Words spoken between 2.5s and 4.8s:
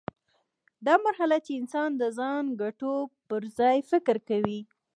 ګټو پر ځای فکر کوي.